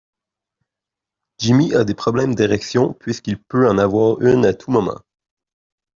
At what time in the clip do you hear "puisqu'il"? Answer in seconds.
2.93-3.39